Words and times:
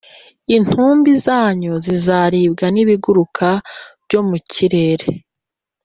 intumbi 0.55 1.11
zanyu 1.25 1.73
zizaribwa 1.85 2.65
n’ibiguruka 2.73 3.47
byo 4.03 4.19
mu 4.27 4.37
kirere 4.51 5.07